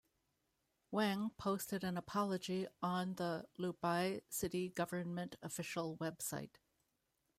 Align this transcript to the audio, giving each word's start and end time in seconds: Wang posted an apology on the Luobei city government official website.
Wang 0.89 1.29
posted 1.37 1.83
an 1.83 1.95
apology 1.95 2.65
on 2.81 3.13
the 3.13 3.45
Luobei 3.59 4.23
city 4.29 4.67
government 4.69 5.35
official 5.43 5.95
website. 5.97 6.55